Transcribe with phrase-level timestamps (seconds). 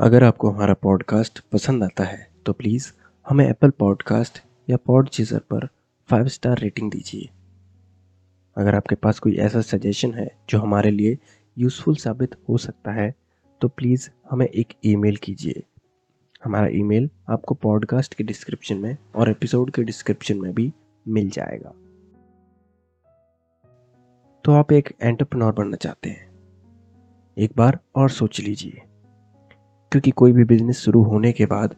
[0.00, 2.92] अगर आपको हमारा पॉडकास्ट पसंद आता है तो प्लीज़
[3.26, 4.38] हमें एप्पल पॉडकास्ट
[4.70, 5.66] या पॉड चीज़र पर
[6.08, 7.28] फाइव स्टार रेटिंग दीजिए।
[8.56, 11.18] अगर आपके पास कोई ऐसा सजेशन है जो हमारे लिए
[11.58, 13.14] यूज़फुल साबित हो सकता है
[13.60, 15.62] तो प्लीज़ हमें एक ईमेल कीजिए।
[16.44, 20.72] हमारा ईमेल आपको पॉडकास्ट के डिस्क्रिप्शन में और एपिसोड के डिस्क्रिप्शन में भी
[21.08, 21.74] मिल जाएगा।
[24.44, 26.30] तो आप एक एंटरप्रनोर बनना चाहते हैं।
[27.36, 28.82] एक बार और सोच लीजिए।
[29.92, 31.76] क्योंकि कोई भी बिज़नेस शुरू होने के बाद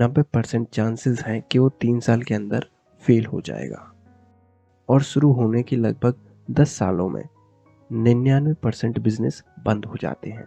[0.00, 2.66] नब्बे परसेंट चांसेस हैं कि वो तीन साल के अंदर
[3.02, 3.92] फेल हो जाएगा।
[4.88, 6.14] और शुरू होने के लगभग
[6.50, 7.24] दस सालों में
[7.92, 10.46] निन्यानवे परसेंट बिज़नेस बंद हो जाते हैं।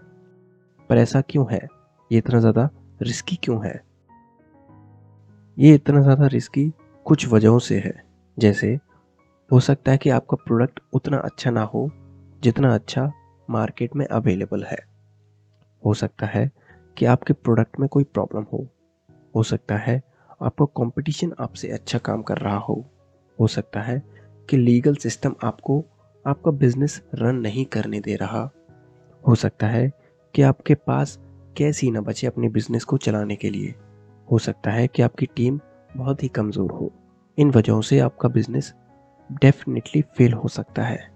[0.89, 1.67] पर ऐसा क्यों है?
[2.11, 2.69] ये इतना ज़्यादा
[3.01, 3.83] रिस्की क्यों है?
[5.59, 6.73] ये इतना ज़्यादा रिस्की
[7.05, 8.03] कुछ वजहों से है।
[8.39, 8.79] जैसे,
[9.51, 11.89] हो सकता है कि आपका प्रोडक्ट उतना अच्छा ना हो
[12.43, 13.11] जितना अच्छा
[13.49, 14.79] मार्केट में अवेलेबल है।
[15.85, 16.51] हो सकता है
[16.97, 18.67] कि आपके प्रोडक्ट में कोई प्रॉब्लम हो
[19.35, 20.01] हो सकता है
[20.41, 22.85] आपका कंपटीशन आपसे अच्छा काम कर रहा हो
[23.39, 24.03] हो सकता है
[24.49, 25.83] कि लीगल सिस्टम आपको,
[26.25, 28.49] आपका बिज़नेस रन नहीं करने दे रहा,
[29.27, 29.91] हो सकता है
[30.35, 31.19] कि आपके पास
[31.57, 33.75] कैसी ना बचे अपने बिज़नेस को चलाने के लिए,
[34.31, 35.59] हो सकता है कि आपकी टीम
[35.97, 36.91] बहुत ही कमज़ोर हो।
[37.37, 38.73] इन वजहों से आपका बिज़नेस
[39.41, 41.11] डेफिनेटली फेल हो सकता है।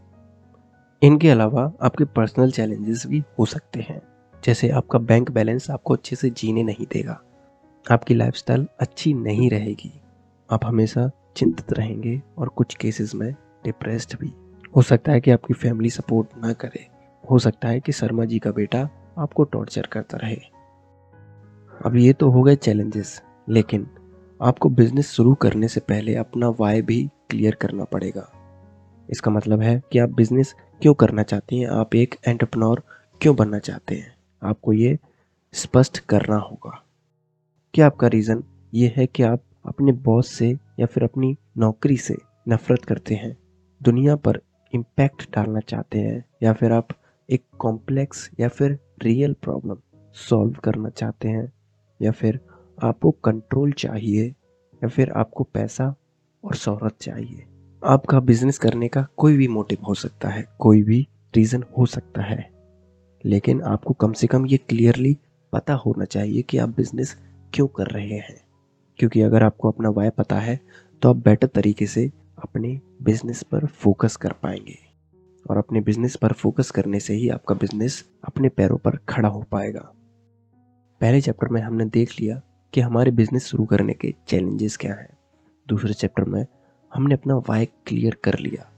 [1.01, 4.01] इनके अलावा आपके पर्सनल चैलेंजेस भी हो सकते हैं।
[4.45, 7.21] जैसे आपका बैंक बैलेंस आपको अच्छे से जीने नहीं देगा।
[7.91, 10.01] आपकी लाइफस्टाइल अच्छी नहीं रहेगी।
[10.51, 14.33] आप हमेशा चिंतित रहेंगे और कुछ केसेस में डिप्रेस्ड भी।
[14.75, 16.87] हो सकता है कि आपकी फैमिली सपोर्ट ना करे।
[17.31, 20.37] हो सकता है कि शर्मा जी का बेटा आपको टॉर्चर करता रहे।
[21.85, 23.87] अब ये तो हो गए चैलेंजेस लेकिन
[24.41, 28.31] आपको बिज़नेस शुरू करने से पहले अपना वाई भी क्लियर करना पड़ेगा।
[29.09, 31.67] इसका मतलब है कि आप बिज़नेस क्यों करना चाहते हैं?
[31.67, 32.83] आप एक एंटरप्रनोर
[33.21, 34.18] क्यों बनना चाहते हैं?
[34.43, 34.99] आपको ये
[35.53, 36.83] स्पष्ट करना होगा
[37.73, 42.17] क्या आपका रीज़न ये है कि आप अपने बॉस से या फिर अपनी नौकरी से
[42.49, 43.37] नफरत करते हैं,
[43.83, 44.41] दुनिया पर
[44.73, 46.87] इम्पैक्ट डालना चाहते हैं, या फिर आप
[47.29, 49.77] एक कॉम्प्लेक्स या फिर रियल प्रॉब्लम
[50.13, 51.53] सॉल्व करना चाहते हैं,
[52.01, 52.39] या फिर
[52.83, 54.27] आपको कंट्रोल चाहिए,
[54.83, 55.95] या फिर आपको पैसा
[56.43, 57.45] और शहरत चाहिए।
[57.83, 62.21] आपका बिज़नेस करने का कोई भी मोटिव हो सकता है, कोई भी रीज़न हो सकता
[62.21, 62.58] है।
[63.25, 65.17] लेकिन आपको कम से कम ये क्लियरली
[65.53, 67.15] पता होना चाहिए कि आप बिज़नेस
[67.53, 68.39] क्यों कर रहे हैं।
[68.99, 70.59] क्योंकि अगर आपको अपना वाय पता है
[71.01, 72.11] तो आप बेटर तरीके से
[72.43, 74.77] अपने बिज़नेस पर फोकस कर पाएँगे।
[75.49, 79.41] और अपने बिज़नेस पर फोकस करने से ही आपका बिज़नेस अपने पैरों पर खड़ा हो
[79.41, 79.91] पाएगा।
[81.01, 82.41] पहले चैप्टर में हमने देख लिया
[82.73, 85.09] कि हमारे बिज़नेस शुरू करने के चैलेंजेस क्या हैं।
[85.67, 86.45] दूसरे चैप्टर में
[86.93, 88.71] हमने अपना वाय क्लियर कर लिया।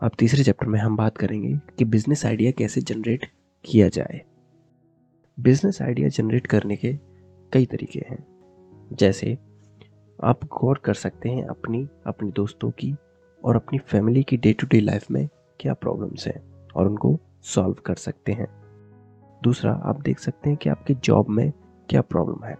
[0.00, 3.26] अब तीसरे चैप्टर में हम बात करेंगे कि बिज़नेस आइडिया कैसे जनरेट
[3.64, 4.22] किया जाए।
[5.40, 6.92] बिज़नेस आइडिया जनरेट करने के
[7.52, 8.26] कई तरीके हैं।
[8.92, 9.38] जैसे,
[10.24, 12.94] आप गौर कर सकते हैं अपनी, अपने दोस्तों की
[13.44, 15.28] और अपनी फैमिली की डे टू डे लाइफ में
[15.60, 18.48] क्या प्रॉब्लम्स हैं और उनको सॉल्व कर सकते हैं।
[19.42, 21.52] दूसरा, आप देख सकते हैं कि आपके जॉब में
[21.88, 22.58] क्या प्रॉब्लम है।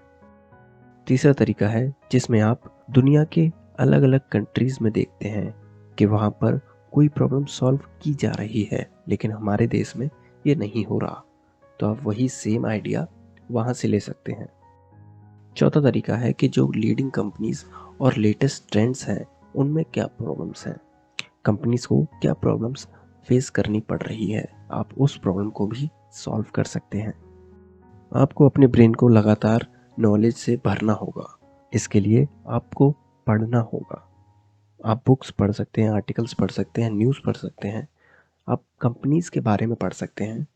[1.07, 5.55] तीसरा तरीका है जिसमें आप दुनिया के अलग अलग कंट्रीज़ में देखते हैं
[5.99, 6.61] कि वहाँ पर
[6.93, 10.11] कोई प्रॉब्लम सॉल्व की जा रही है, लेकिन हमारे देश में
[10.49, 11.25] ये नहीं हो रहा।
[11.81, 13.07] तो आप वही सेम आइडिया
[13.51, 14.49] वहाँ से ले सकते हैं।
[15.57, 17.65] चौथा तरीका है कि जो लीडिंग कंपनीज़
[18.01, 19.27] और लेटेस्ट ट्रेंड्स हैं,
[19.57, 20.77] उनमें क्या प्रॉब्लम्स हैं?
[21.45, 22.89] कंपनीज़ को क्या प्रॉब्लम्स
[23.29, 24.69] फेस करनी पड़ रही है?
[24.73, 27.15] आप उस प्रॉब्लम को भी सॉल्व कर सकते हैं।
[28.15, 29.67] आपको अपने ब्रेन को लगातार
[29.99, 31.39] नॉलेज से भरना होगा।
[31.75, 32.91] इसके लिए आपको
[33.27, 34.09] पढ़ना होगा।
[34.85, 37.89] आप बुक्स पढ़ सकते हैं आर्टिकल्स पढ़ सकते हैं न्यूज़ पढ़ सकते हैं।
[38.49, 40.47] आप कंपनीज़ के बारे में पढ़ सकते हैं।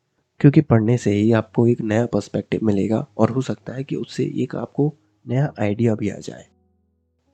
[0.41, 4.25] क्योंकि पढ़ने से ही आपको एक नया पर्सपेक्टिव मिलेगा और हो सकता है कि उससे
[4.25, 4.95] एक आपको
[5.29, 6.47] नया आइडिया भी आ जाए।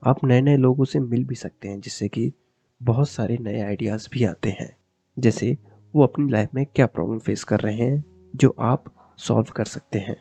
[0.07, 2.33] आप नए नए लोगों से मिल भी सकते हैं, जिससे कि
[2.83, 4.77] बहुत सारे नए आइडियाज़ भी आते हैं।
[5.19, 5.59] जैसे
[5.95, 8.05] वो अपनी लाइफ में क्या प्रॉब्लम फेस कर रहे हैं,
[8.37, 8.85] जो आप
[9.19, 10.17] सॉल्व कर सकते हैं।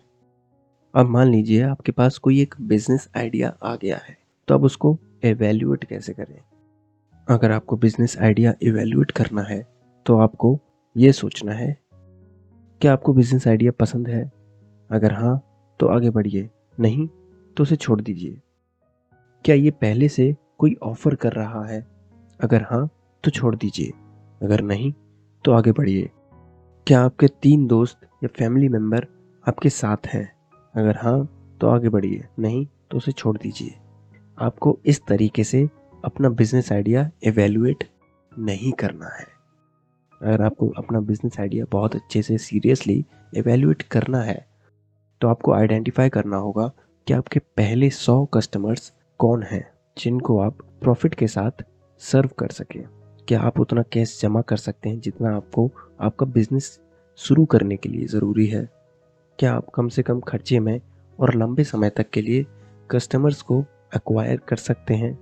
[0.95, 4.17] अब मान लीजिए आपके पास कोई एक बिज़नेस आइडिया आ गया है
[4.47, 6.39] तो अब उसको एवेल्यूएट कैसे करें?
[7.29, 9.76] अगर आपको बिज़नेस आइडिया एवेल्यूएट करना है
[10.07, 10.59] तो आपको
[10.95, 11.77] ये सोचना है,
[12.81, 14.31] क्या आपको बिज़नेस आइडिया पसंद है?
[14.89, 15.41] अगर हाँ
[15.79, 16.49] तो आगे बढ़िए,
[16.79, 17.07] नहीं
[17.57, 18.41] तो उसे छोड़ दीजिए।
[19.45, 21.85] क्या ये पहले से कोई ऑफ़र कर रहा है?
[22.43, 22.89] अगर हाँ
[23.23, 23.91] तो छोड़ दीजिए,
[24.41, 24.93] अगर नहीं
[25.45, 26.09] तो आगे बढ़िए।
[26.87, 29.07] क्या आपके तीन दोस्त या फैमिली मेंबर
[29.47, 30.31] आपके साथ हैं?
[30.75, 31.29] अगर हाँ
[31.61, 33.75] तो आगे बढ़िए, नहीं तो उसे छोड़ दीजिए।
[34.37, 35.69] आपको इस तरीके से
[36.05, 37.83] अपना बिज़नेस आइडिया एवेल्युएट
[38.39, 39.36] नहीं करना है।
[40.21, 43.05] अगर आपको अपना बिज़नेस आइडिया बहुत अच्छे से सीरियसली
[43.37, 44.45] एवेल्युएट करना है
[45.21, 46.71] तो आपको आइडेंटिफाई करना होगा
[47.07, 49.67] कि आपके पहले सौ कस्टमर्स कौन हैं,
[49.97, 51.63] जिनको आप प्रॉफिट के साथ
[52.01, 52.83] सर्व कर सकें।
[53.27, 55.69] क्या आप उतना कैश जमा कर सकते हैं जितना आपको
[56.01, 56.79] आपका बिज़नेस
[57.19, 58.67] शुरू करने के लिए ज़रूरी है?
[59.39, 60.79] क्या आप कम से कम खर्चे में
[61.19, 62.45] और लंबे समय तक के लिए
[62.91, 63.59] कस्टमर्स को
[63.95, 65.17] एक्वायर कर सकते हैं?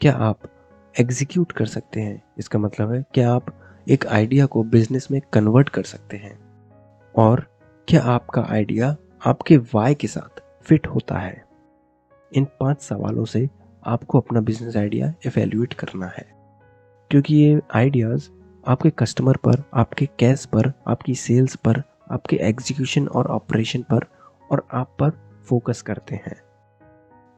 [0.00, 0.50] क्या आप
[0.94, 2.22] एग्जीक्यूट कर सकते हैं?
[2.38, 3.54] इसका मतलब है, क्या आप
[3.88, 6.38] एक आइडिया को बिज़नेस में कन्वर्ट कर सकते हैं।
[7.16, 7.46] और
[7.88, 8.96] क्या आपका आइडिया
[9.26, 11.44] आपके वाय के साथ फिट होता है?
[12.34, 13.50] इन पाँच सवालों से
[13.86, 16.26] आपको अपना बिज़नेस आइडिया एवेल्यूएट करना है।
[17.10, 18.28] क्योंकि ये आइडियाज़
[18.66, 24.00] आपके कस्टमर पर, आपके कैश पर, आपकी सेल्स पर, आपके एग्जीक्यूशन और ऑपरेशन पर
[24.52, 25.10] और आप पर
[25.44, 26.36] फोकस करते हैं।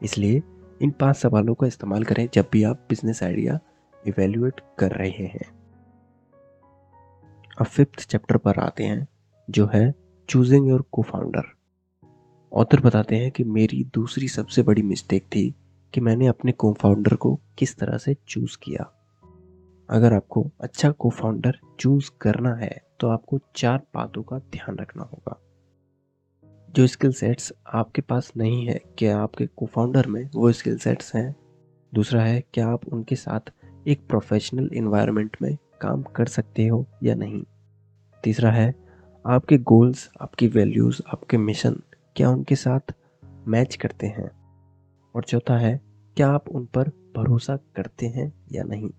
[0.02, 0.42] इसलिए
[0.82, 3.58] इन पाँच सवालों का इस्तेमाल करें जब भी आप बिज़नेस आइडिया
[4.06, 5.57] इवेल्युएट कर रहे हैं।
[7.58, 9.08] अब फिफ्थ चैप्टर पर आते हैं,
[9.50, 9.94] जो है
[10.28, 11.42] चूजिंग योर को फाउंडर
[12.52, 15.54] ऑथर बताते हैं कि मेरी दूसरी सबसे बड़ी मिस्टेक थी
[15.94, 18.92] कि मैंने अपने को फाउंडर को किस तरह से चूज़ किया।
[19.90, 25.02] अगर आपको अच्छा को फाउंडर चूज़ करना है तो आपको चार बातों का ध्यान रखना
[25.02, 25.40] होगा।
[26.76, 31.14] जो स्किल सेट्स आपके पास नहीं है, क्या आपके को फाउंडर में वो स्किल सेट्स
[31.14, 31.36] हैं?
[31.94, 33.40] दूसरा है, क्या आप उनके साथ
[33.88, 37.42] एक प्रोफेशनल इन्वायरमेंट में काम कर सकते हो या नहीं।
[38.24, 38.74] तीसरा है,
[39.26, 41.76] आपके गोल्स आपकी वैल्यूज़ आपके मिशन
[42.16, 42.94] क्या उनके साथ
[43.48, 44.30] मैच करते हैं?
[45.14, 45.80] और चौथा है,
[46.16, 48.90] क्या आप उन पर भरोसा करते हैं या नहीं?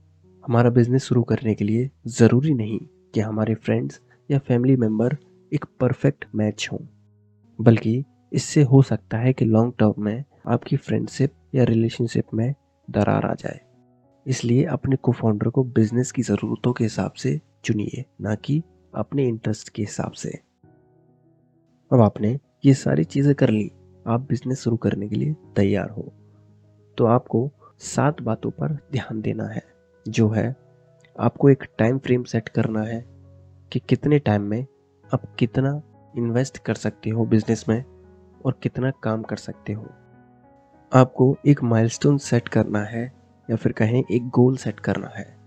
[0.47, 2.79] हमारा बिज़नेस शुरू करने के लिए ज़रूरी नहीं
[3.13, 4.01] कि हमारे फ्रेंड्स
[4.31, 5.17] या फैमिली मेंबर
[5.53, 6.79] एक परफेक्ट मैच हों,
[7.61, 8.03] बल्कि
[8.33, 12.53] इससे हो सकता है कि लॉन्ग टर्म में आपकी फ्रेंडशिप या रिलेशनशिप में
[12.89, 13.68] दरार आ जाए।
[14.27, 18.63] इसलिए अपने को फाउंडर को बिज़नेस की ज़रूरतों के हिसाब से चुनिए, ना कि
[18.95, 20.29] अपने इंटरेस्ट के हिसाब से।
[21.91, 23.71] अब आपने ये सारी चीज़ें कर ली।
[24.07, 26.13] आप बिज़नेस शुरू करने के लिए तैयार हो।
[26.97, 29.63] तो आपको सात बातों पर ध्यान देना है,
[30.07, 30.55] जो है
[31.19, 33.05] आपको एक टाइम फ्रेम सेट करना है
[33.71, 34.65] कि कितने टाइम में
[35.13, 35.81] आप कितना
[36.17, 37.83] इन्वेस्ट कर सकते हो बिज़नेस में
[38.45, 39.87] और कितना काम कर सकते हो।
[40.93, 43.18] आपको एक माइलस्टोन सेट करना है
[43.49, 45.37] या फिर कहें एक गोल सेट करना है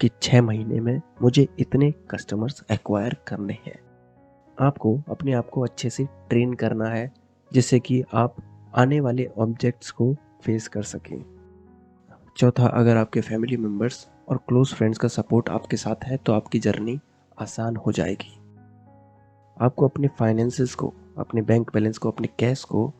[0.00, 3.78] कि छः महीने में मुझे इतने कस्टमर्स एक्वायर करने हैं।
[4.60, 7.12] आपको अपने आप को अच्छे से ट्रेन करना है,
[7.52, 8.36] जिससे कि आप
[8.74, 11.24] आने वाले ऑब्जेक्ट्स को फेस कर सकें।
[12.36, 16.58] चौथा, अगर आपके फैमिली मेंबर्स और क्लोज फ्रेंड्स का सपोर्ट आपके साथ है तो आपकी
[16.58, 17.00] जर्नी
[17.40, 18.38] आसान हो जाएगी।
[19.60, 22.92] आपको अपने फाइनेंसेस को, अपने बैंक बैलेंस को, अपने कैश को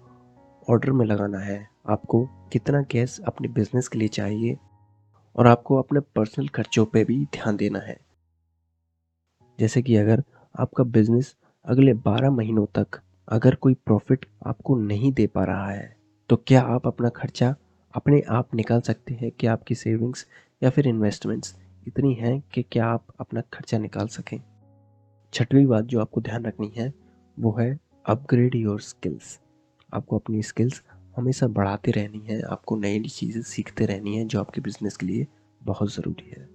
[0.70, 4.56] ऑर्डर में लगाना है। आपको कितना कैश अपने बिज़नेस के लिए चाहिए
[5.36, 7.98] और आपको अपने पर्सनल खर्चों पे भी ध्यान देना है।
[9.58, 10.22] जैसे कि अगर
[10.60, 11.34] आपका बिज़नेस
[11.64, 15.96] अगले 12 महीनों तक अगर कोई प्रॉफिट आपको नहीं दे पा रहा है
[16.30, 17.54] तो क्या आप अपना खर्चा
[17.94, 20.26] अपने आप निकाल सकते हैं कि आपकी सेविंग्स
[20.62, 21.56] या फिर इन्वेस्टमेंट्स
[21.86, 24.40] इतनी हैं कि क्या आप अपना खर्चा निकाल सकें?
[25.32, 26.92] छठवीं बात जो आपको ध्यान रखनी है,
[27.38, 29.38] वो है अपग्रेड योर स्किल्स
[29.92, 30.82] आपको अपनी स्किल्स
[31.16, 35.06] हमेशा बढ़ाते रहनी है, आपको नई नई चीज़ें सीखते रहनी है, जो आपके बिज़नेस के
[35.06, 35.26] लिए
[35.62, 36.48] बहुत ज़रूरी है।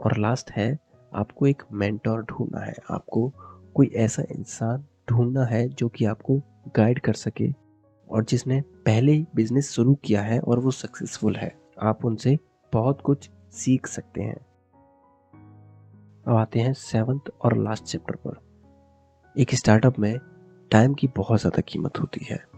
[0.00, 0.78] और लास्ट है,
[1.14, 3.32] आपको एक मेंटोर ढूंढना है। आपको
[3.74, 6.40] कोई ऐसा इंसान ढूंढना है, जो कि आपको
[6.76, 7.52] गाइड कर सके।
[8.10, 12.38] और जिसने पहले ही बिज़नेस शुरू किया है और वो सक्सेसफुल है, आप उनसे
[12.72, 14.36] बहुत कुछ सीख सकते हैं।
[16.26, 18.40] अब आते हैं सेवन्थ और लास्ट चैप्टर पर।
[19.40, 20.18] एक स्टार्टअप में
[20.70, 22.53] टाइम की बहुत ज़्यादा कीमत होती है।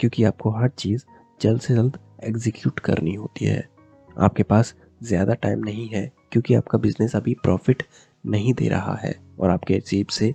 [0.00, 1.04] क्योंकि आपको हर चीज़
[1.40, 3.68] जल्द से जल्द एग्जीक्यूट करनी होती है।
[4.16, 7.82] आपके पास ज़्यादा टाइम नहीं है क्योंकि आपका बिज़नेस अभी प्रॉफिट
[8.24, 10.32] नहीं दे रहा है और आपके जेब से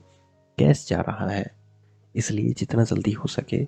[0.57, 1.45] कैश जा रहा है।
[2.15, 3.61] इसलिए जितना जल्दी हो सके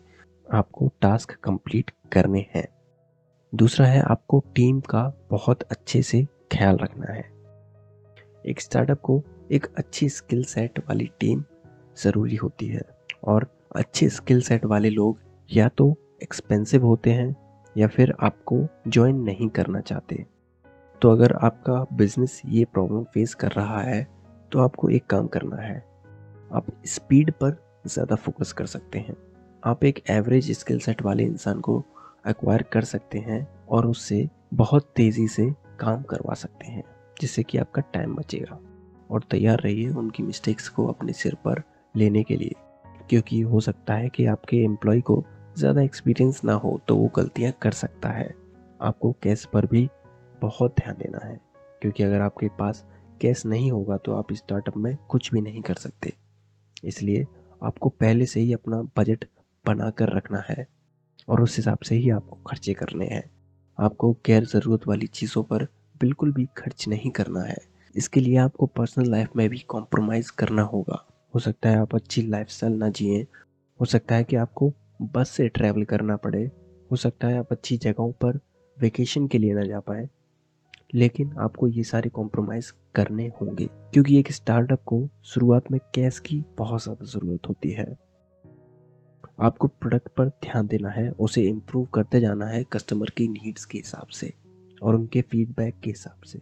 [0.47, 2.67] आपको टास्क कंप्लीट करने हैं।
[3.53, 7.23] दूसरा है आपको टीम का बहुत अच्छे से ख्याल रखना है।
[8.45, 9.21] एक स्टार्टअप को
[9.51, 11.43] एक अच्छी स्किल सेट वाली टीम
[11.97, 12.81] ज़रूरी होती है
[13.23, 17.35] और अच्छे स्किल सेट वाले लोग या तो एक्सपेंसिव होते हैं
[17.75, 20.25] या फिर आपको ज्वाइन नहीं करना चाहते।
[21.01, 24.03] तो अगर आपका बिज़नेस ये प्रॉब्लम फेस कर रहा है
[24.51, 25.77] तो आपको एक काम करना है।
[26.51, 29.15] आप स्पीड पर ज़्यादा फोकस कर सकते हैं।
[29.63, 31.83] आप एक एवरेज स्किल सेट वाले इंसान को
[32.27, 35.49] एक्वायर कर सकते हैं और उससे बहुत तेज़ी से
[35.79, 36.83] काम करवा सकते हैं,
[37.17, 38.59] जिससे कि आपका टाइम बचेगा।
[39.09, 41.61] और तैयार रहिए उनकी मिस्टेक्स को अपने सिर पर
[41.95, 42.55] लेने के लिए,
[43.09, 45.23] क्योंकि हो सकता है कि आपके एम्प्लॉय को
[45.55, 48.33] ज़्यादा एक्सपीरियंस ना हो तो वो गलतियाँ कर सकता है।
[48.79, 49.87] आपको कैश पर भी
[50.41, 51.39] बहुत ध्यान देना है,
[51.81, 52.83] क्योंकि अगर आपके पास
[53.21, 56.13] कैश नहीं होगा तो आप स्टार्टअप में कुछ भी नहीं कर सकते।
[56.83, 57.25] इसलिए
[57.61, 59.25] आपको पहले से ही अपना बजट
[59.65, 60.67] बना कर रखना है
[61.27, 63.23] और उस हिसाब से ही आपको खर्चे करने हैं।
[63.77, 65.67] आपको गैर ज़रूरत वाली चीज़ों पर
[66.01, 67.57] बिल्कुल भी खर्च नहीं करना है।
[67.95, 72.21] इसके लिए आपको पर्सनल लाइफ में भी कॉम्प्रोमाइज़ करना होगा। हो सकता है आप अच्छी
[72.21, 73.27] लाइफ ना जिए,
[73.79, 76.43] हो सकता है कि आपको बस से ट्रैवल करना पड़े,
[76.91, 78.39] हो सकता है आप अच्छी जगहों पर
[78.77, 80.07] वेकेशन के लिए ना जा पाए।
[80.93, 86.43] लेकिन आपको ये सारे कॉम्प्रोमाइज़ करने होंगे, क्योंकि एक स्टार्टअप को शुरुआत में कैश की
[86.57, 87.85] बहुत ज़्यादा ज़रूरत होती है।
[89.39, 93.77] आपको प्रोडक्ट पर ध्यान देना है, उसे इम्प्रूव करते जाना है कस्टमर की नीड्स के
[93.77, 94.33] हिसाब से
[94.81, 96.41] और उनके फीडबैक के हिसाब से।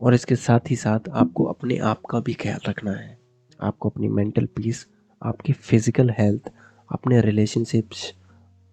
[0.00, 3.18] और इसके साथ ही साथ आपको अपने आप का भी ख्याल रखना है।
[3.60, 4.86] आपको अपनी मेंटल पीस
[5.22, 6.50] आपकी फ़िज़िकल हेल्थ
[6.90, 8.12] अपने रिलेशनशिप्स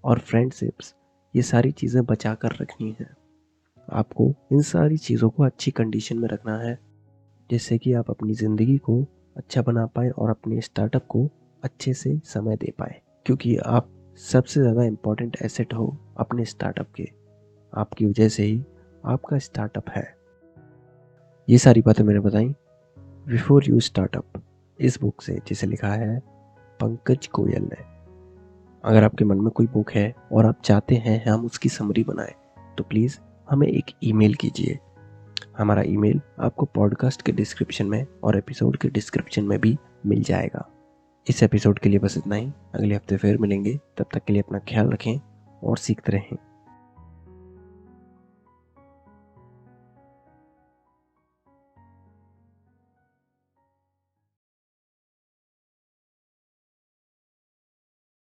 [0.04, 0.94] और फ्रेंडशिप्स
[1.34, 3.08] ये सारी चीज़ें बचा कर रखनी है।
[3.88, 6.78] आपको इन सारी चीज़ों को अच्छी कंडीशन में रखना है,
[7.50, 9.02] जिससे कि आप अपनी ज़िंदगी को
[9.38, 11.28] अच्छा बना पाए और अपने स्टार्टअप को
[11.64, 17.10] अच्छे से समय दे पाए। क्योंकि आप सबसे ज़्यादा इम्पोर्टेंट एसेट हो अपने स्टार्टअप के।
[17.74, 18.64] आपकी वजह से ही
[19.06, 20.16] आपका स्टार्टअप है।
[21.48, 22.48] ये सारी बातें मैंने बताई
[23.28, 24.42] बिफोर यू स्टार्टअप
[24.80, 26.20] इस बुक से, जिसे लिखा है
[26.80, 27.97] पंकज गोयल ने।
[28.88, 32.34] अगर आपके मन में कोई बुक है और आप चाहते हैं हम उसकी समरी बनाएँ
[32.78, 33.18] तो प्लीज़
[33.50, 34.80] हमें एक ईमेल कीजिए।
[35.58, 40.70] हमारा ईमेल आपको पॉडकास्ट के डिस्क्रिप्शन में और एपिसोड के डिस्क्रिप्शन में भी मिल जाएगा।
[41.30, 44.42] इस एपिसोड के लिए बस इतना ही। अगले हफ़्ते फिर मिलेंगे। तब तक के लिए
[44.42, 45.20] अपना ख्याल रखें
[45.64, 46.38] और सीखते रहें।